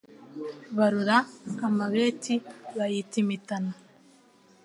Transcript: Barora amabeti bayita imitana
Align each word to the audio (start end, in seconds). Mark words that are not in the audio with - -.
Barora 0.77 1.17
amabeti 1.67 2.33
bayita 2.77 3.15
imitana 3.23 3.71